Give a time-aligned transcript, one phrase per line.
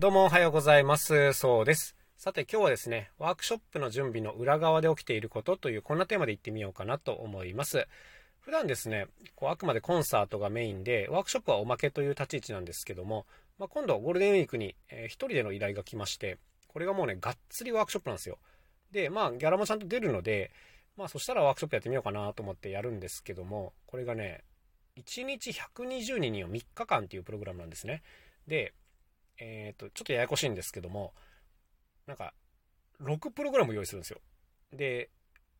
[0.00, 1.34] どうもおはようございます。
[1.34, 1.94] そうです。
[2.16, 7.86] さて今日はですね、ワークショップの準備の裏側で起きていることというこんなテーマでいってみようかなと思います。
[8.38, 13.26] 普段ですね、こうあくまでコンサートがメインで、ワークショップはおまけという立ち位置なんですけども、
[13.58, 16.38] まあ、今度ゴールデンウィークに、えー人での依頼が来まして、
[16.68, 18.38] これがもうね、がっつりワークショップなんですよ。
[18.92, 20.50] で、まあ、ギャラもちゃんと出るので、
[20.96, 24.44] まあ、そしたらワークショップやってみようかなと思ってやるんですけども、これがね、
[24.96, 28.02] 1日120人には3日間っていうプログラムなんですね。
[28.46, 28.72] で、
[29.40, 31.12] えっ、と、ちょっとややこしいんですけども、
[32.06, 32.32] なんか、
[33.02, 34.20] 6プログラム用意するんですよ。
[34.72, 35.08] で、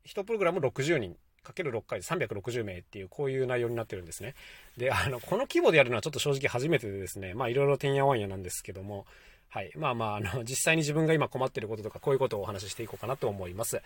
[0.07, 4.35] 1プログラム60人、かける6回で360名っていう、こういう内容になってるんですね。
[4.77, 9.07] で、あの、この規模でやるのはちょっと正直初めてでですね、まあいろいろてんやわんやなんですけども、
[9.49, 9.73] はい。
[9.77, 13.83] まあまあ、あの、実際に自分が今困ってることとか、こういうことをお話ししていこうかなと思います。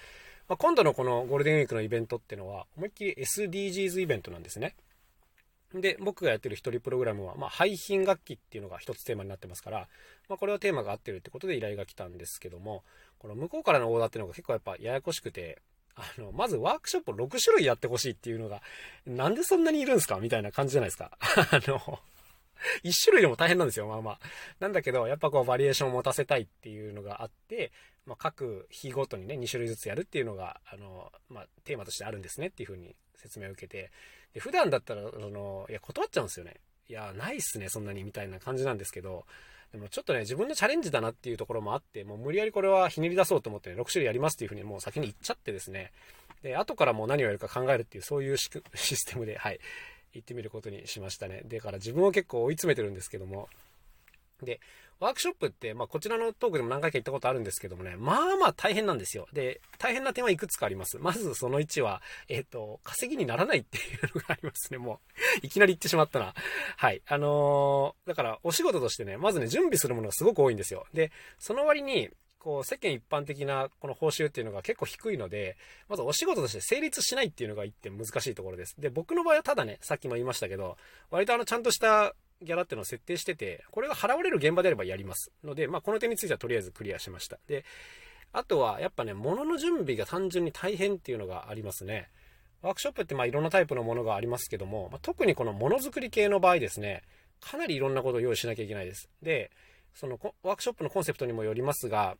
[0.46, 4.74] まあ、今度のこのゴールデンウィークのイベントっていうのは、思いっきり SDGs イベントなんですね。
[5.80, 9.88] で、僕がやってる一人プログラムは、まあ、配品楽器っていうのが一つテーマになってますから、
[10.28, 12.84] まあ、これはテーマが合ってるってことで依頼が来たんですけども、
[13.18, 15.60] この向こうからのオーダーっていうのが結構やっぱややこしくて、
[15.96, 18.62] あの、まずワークショップを6種類やってほしいっていうのが、
[19.06, 21.16] なんでそんなにいるんすかみたいな感じじゃないですか。
[21.20, 22.00] あの、
[22.82, 24.20] 一種類でも大変なんですよ、まあまあ。
[24.60, 27.72] なんだけど、やっぱこうバリエーションを持たせたいっていうのがあって、
[28.06, 33.90] まあ、各日ごとにね、2種類ずつやるっていうのが、あの、まあ、テーマとしてあるんですねっていうふうに説明を受けて、
[34.34, 36.56] で普段だったら、あの、いや、断っちゃうんですよね。
[36.88, 39.24] いや、ないっすね、そんなに、みたいな感じなんですけど、
[39.72, 45.90] でもちょっとね、自分のチャレンジだなっていうところもあって、もう無理やりこれはひねり出そうと思って、ね、6種類やりますっていうふうにもう先に言っちゃってですね、
[46.42, 48.50] で、後からもう何をやるか考えるっていう、そういう シ
[48.96, 49.58] ステムで、はい、
[50.14, 51.42] 行ってみることにしましたね。
[51.46, 53.48] だから自分を結構追い詰めてるんですけども、
[54.42, 54.60] で、
[55.00, 59.26] ワークショップって、まあ、こちらのトークでも何回か言ったことあるんですけどもね、まあまあ大変なんですよ。
[59.32, 60.98] で、大変な点はいくつかあります。
[60.98, 65.00] まずその1は、えっ、と、稼ぎにならないっていうのがありますね、も
[65.42, 65.46] う。
[65.46, 66.34] いきなり言ってしまったな。
[66.76, 67.02] はい。
[67.06, 70.86] あのーだから、お仕事としてね、まずね、準備するものがすごく多いんですよ。
[70.92, 72.10] で、その割に、
[72.44, 75.56] こう、世間一般的なこの報酬っていうのが結構低いので、
[75.88, 78.78] まずお仕事として成立しないっていうのが一点難しいところです。
[78.78, 80.76] で、僕の場合はただね、さっきも言いましたけど、
[81.10, 85.32] 割とあの、ちゃんとしたギャラっていうのを設定してて、これが払われる現場であればやります。
[85.42, 87.38] ので、まあ、この点についてはとりあえずクリアしました。
[87.48, 87.64] で、
[88.34, 92.10] あとは、やっぱね、物の準備が単純に大変っていうのがありますね。
[92.60, 97.02] ワークショップってまあいろんなタイプのものがありますけども、まあ、特にこのものづくり系の場合ですね、
[97.40, 99.08] かなりいろんなことを用意しなきゃいけないです。
[99.22, 99.50] で、
[99.94, 102.16] そのワークショップのコンセプトにもよりますが、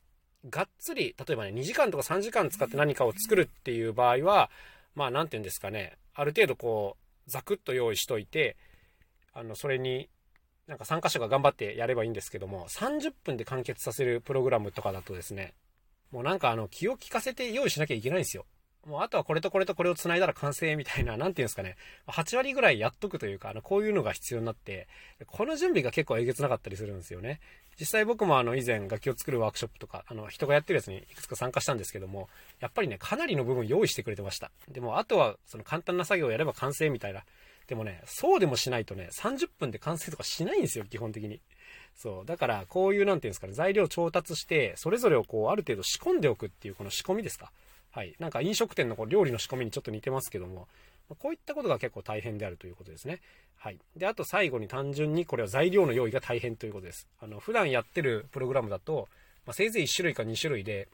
[0.51, 4.51] がっつり、例えばね、2時間とか3時間使って何かを作るっていう場合は、
[4.95, 6.97] まあ、なんて言うんですかね、ある程度こ
[7.27, 8.57] う、ザクッと用意しといて、
[9.33, 10.09] あの、それに、
[10.67, 15.55] なんか参加者が頑張ってやればいいんですけども、30分で完結させるプログラムとかだとですね、
[16.11, 18.47] もうなんかあの、気を利かせて用意しなきゃいけないんですよ。
[18.87, 21.77] もうあとはこれとこれとこれを繋いだら完成みたいな、なんていうんですかね。
[22.07, 24.89] 8割ぐらいやっとくというか、あの、こういうのが必要になって、
[25.27, 27.41] この準備が結構えげつなかったりするんですよね。
[27.79, 32.29] 実際僕もあの、以前楽器を作るワークショップとか、あの、人がやってるやつにいくつか参加したんですけども、
[32.61, 34.51] やっぱりね、かなりの部分用意してくれてました。
[34.69, 37.25] でも、あとはその簡単な作業をやれば完成みたいな。
[37.67, 41.41] でもね、そうでもしないとね、30分で完成とかしないんですよ、基本的に。
[41.97, 42.27] そう。
[42.27, 47.51] だから、こういう、なんていうんですかね、材料調達して、それぞれをこう、ある程度仕込んでおくっていう、この仕込みですか。
[47.95, 48.13] はい。
[48.19, 50.67] なんか飲食店のこう料理の仕込みにちょっと似てますけども、
[51.21, 53.21] こういったことが結構大変であるということですね。
[53.57, 53.79] はい。
[53.97, 57.07] で、あと最後に単純にこれは材料の用意が大変ということです。
[57.21, 59.07] あの、普段やってるプログラムだと、
[59.47, 60.89] まあ、せいぜい1種類か2種類で、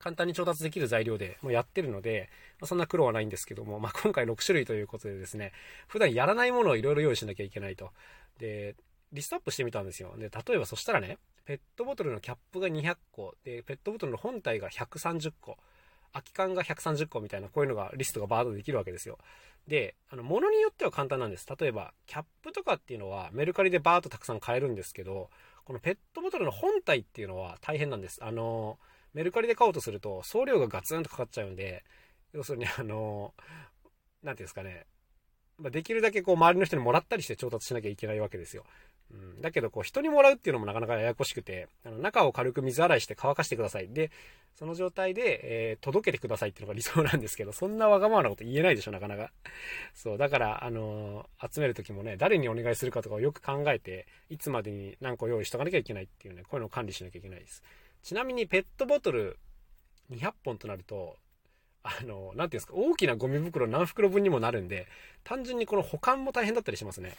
[0.00, 2.28] 簡単に調達できる材料でもうやってるので、
[2.58, 5.52] まあ、そんな苦労はないんですけども、まあ、今回6種類ということでですね、
[5.86, 7.92] 普段やらないものをいろいろ用意しなきゃいけないと。
[8.38, 8.74] で、
[9.12, 10.12] リストアップしてみたんですよ。
[10.16, 15.58] で、例えばそしたらね、ペットボトルのキャップが200個、で、ペットボトルの本体が130個、
[16.12, 19.18] 空き缶が130個みたいな、こういうのが、リストがバーッとできるわけですよ。
[19.66, 21.46] で、あの、物によっては簡単なんです。
[21.58, 25.30] 例えば、キャップとかっていうのは、メルカリでバーッとたくさん買えるんですけど、
[25.64, 28.18] このペットボトルの本体っていうのは大変なんです。
[28.22, 28.78] あの、
[29.14, 31.84] メルカリで買おうとすると、送料がガツンとかかっちゃうんで、
[32.32, 33.34] 要するに、あの、
[34.22, 34.86] なんていうんですかね、
[35.58, 38.64] ま、できるだけこう周りの人にもらったりして調達しなきゃいけないわけですよ。
[39.12, 43.88] うん、だけどこう人にもらうっていうのもなかなかややこしくて、あの中を軽く水洗いして乾かしてください。
[43.88, 44.10] で、
[44.54, 49.32] その状態で、えー届けてくださいっていうのが理想なんですけど、そんなわがままなこと言えないでしょ、なかなか。
[49.94, 57.62] そう、だから、あのー集めるときもね、誰にお願いするかとかをよく考えて、いつまでに何個用意しとかなきゃいけないっていうね、こういうのを管理しなきゃいけないです。
[58.02, 59.38] ちなみにペットボトル
[60.10, 61.16] 200本となると、
[61.82, 64.86] あの、なんていうんですか、大きなゴミ袋何袋分にもなるんで、
[65.24, 67.16] 単純にこの保管も大変だったりしますね。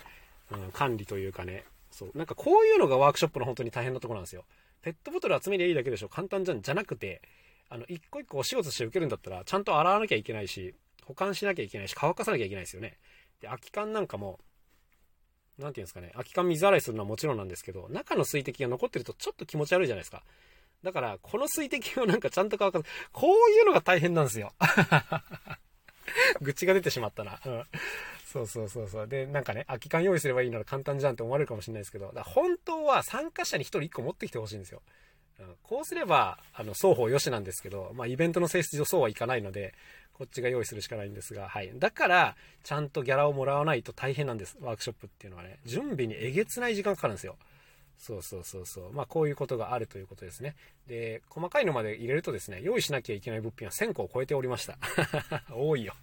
[0.52, 1.66] うん、管理というかね。
[1.92, 2.12] そう。
[2.16, 4.46] なんかこういうのがワークショップの本当に大変なとこなんですよ。
[4.82, 6.10] ペットボトル集めりゃいいだけでしょ。
[6.10, 6.62] 簡単じゃん。
[6.62, 7.22] じゃなくて、
[7.70, 10.74] あの、一個一個お仕事して受けるんだったら、ちゃんと洗わなきゃいけないし、
[11.06, 12.98] 保管しなきゃいけないし、乾かさなきゃいけないですよね。
[13.40, 14.40] で、空き缶なんかも、
[15.58, 20.24] なんていうんですかね、空き缶水洗いするのはもちろんなんですけど、中の水滴が残ってるとちょっと気持ち悪いじゃないですか。
[20.84, 22.86] だから、この水滴をなんかちゃんと乾かす。
[23.12, 24.54] こういうのが大変なんですよ。
[26.42, 27.40] 愚痴が出てしまったな。
[27.46, 27.64] うん。
[28.26, 29.08] そうそうそうそう。
[29.08, 34.82] で、なんかね、空き缶用意すればいいなら簡単じゃんって思われるかもしれないですけど、だ本当は参加者に1人1個持ってきてほしいんですよ。
[35.40, 39.74] うん、こうすれば、あの、双方よしなんですけど、まあ、イベントの性質上そうはいかないので、
[40.14, 41.72] こっちが用意するしかないんですが、はい。
[41.76, 44.58] だから、ちゃんとギャラをもらわないと大変なんです。
[44.62, 45.60] ワークショップっていうのはね。
[45.66, 47.38] 準備にえげつない時間かかるんですよ。
[47.98, 48.94] そうそうそうそう。
[48.94, 50.56] まあ、こういうことがあるということですね。
[50.88, 54.78] で、細かいのまで入れるとですね、用意しなきゃいけない物品は1000個を超えておりました。
[55.54, 55.96] 多いよ。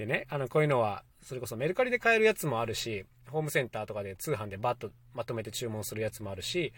[0.00, 6.72] でね、あの、こういうのは、それこそメルカリで買えるやつもあるし、ホームセンターとかで通販でバッとまとめて注文するやつもあるし、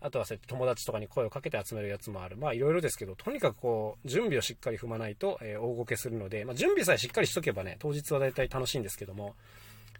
[0.00, 2.36] あとはそうやって友達とかに声をかけて集めるやつもある。
[2.36, 9.34] まあいろいろですけど、とにかくこう、準備をしっかり踏まないと、えー、大ごけするので、まあ準備さえしっかりしとけばね、当日は大体楽しいんですけども、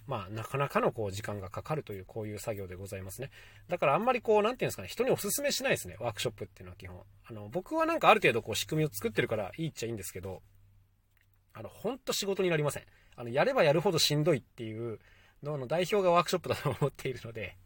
[0.07, 3.31] まあなかなかのこう時間がかかるというこういう作業でございますね。
[3.69, 7.01] だからあんまりこう、なんていうんですかね、人にお勧めしないですね、ワークショップっていうのは基本。
[7.27, 10.43] あの、僕はなんかある程度こう仕組みを作ってるからいいっちゃいいんですけど、
[11.55, 12.85] あの、ほんと仕事になりません。
[13.17, 14.99] あの、やればやるほどしんどいっていう
[15.43, 17.57] のの代表がワークショップだと思っているので、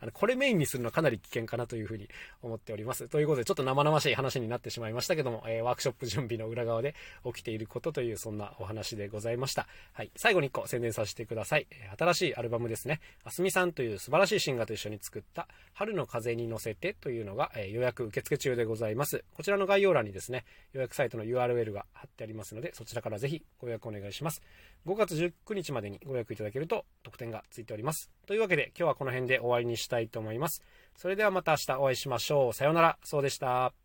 [0.00, 2.08] あの、これメインにするのはかなり危険かなというふうに
[2.42, 3.08] 思っております。
[3.08, 6.94] ということで、ちょっと生々しい話になってしまいましたけども、えー、ワークショップ準備の裏側で
[7.24, 9.66] 起きていることという、そんなお話でございました。
[9.92, 10.10] はい。
[10.16, 11.66] 最後に1個宣伝させてください。
[11.98, 13.00] 新しいアルバムですね。
[13.24, 19.24] あすみさんという素晴らしいシンガーと一緒に作った、春の風に乗せてというのが、えー、予約受付中でございます。
[19.34, 24.42] こちらの概要欄にですね、予約サイトの URL が貼ってありますので、そちらからぜひご予約お願いします。
[24.86, 28.10] 5月19日までにご予約いただけると特典がついております。
[28.26, 30.62] というわけで今日はこの辺で終わりわりにしたいと思います。
[30.96, 32.52] それではまた明日お会いしましょう。
[32.52, 32.98] さようなら。
[33.04, 33.79] そうでした。